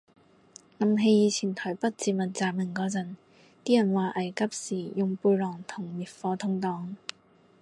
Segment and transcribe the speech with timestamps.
[0.79, 3.15] 諗起以前台北捷運斬人嗰陣，
[3.63, 6.95] 啲人話危急時用背囊同滅火筒擋